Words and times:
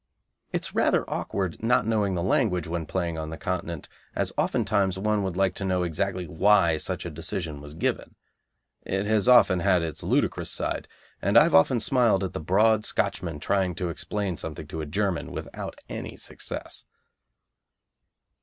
It 0.51 0.65
is 0.65 0.73
rather 0.73 1.07
awkward 1.07 1.61
not 1.61 1.85
knowing 1.85 2.15
the 2.15 2.23
language 2.23 2.65
when 2.67 2.87
playing 2.87 3.19
on 3.19 3.29
the 3.29 3.37
Continent, 3.37 3.87
as 4.15 4.33
often 4.35 4.65
times 4.65 4.97
one 4.97 5.21
would 5.21 5.37
like 5.37 5.53
to 5.57 5.63
know 5.63 5.83
exactly 5.83 6.25
why 6.25 6.77
such 6.77 7.05
a 7.05 7.11
decision 7.11 7.61
was 7.61 7.75
given. 7.75 8.15
It 8.81 9.05
has 9.05 9.27
often 9.29 9.59
had 9.59 9.83
its 9.83 10.01
ludicrous 10.01 10.49
side, 10.49 10.87
and 11.21 11.37
I 11.37 11.43
have 11.43 11.53
often 11.53 11.79
smiled 11.79 12.23
at 12.23 12.33
the 12.33 12.39
broad 12.39 12.83
Scotchman 12.83 13.39
trying 13.39 13.75
to 13.75 13.89
explain 13.89 14.37
something 14.37 14.65
to 14.69 14.81
a 14.81 14.87
German 14.87 15.31
without 15.31 15.77
any 15.87 16.17
success. 16.17 16.83